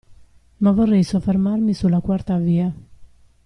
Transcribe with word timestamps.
Ma 0.57 0.71
vorrei 0.71 1.03
soffermarmi 1.03 1.75
sulla 1.75 1.99
quarta 1.99 2.35
via. 2.39 2.73